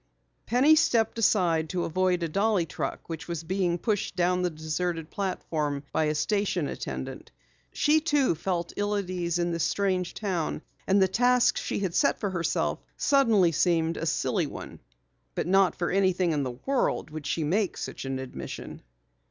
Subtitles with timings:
[0.47, 5.11] Penny stepped aside to avoid a dolly truck which was being pushed down the deserted
[5.11, 7.29] platform by a station attendant.
[7.71, 11.93] She too felt ill at ease in this strange town and the task she had
[11.93, 14.79] set for herself suddenly seemed a silly one.
[15.35, 18.81] But not for anything in the world would she make such an admission.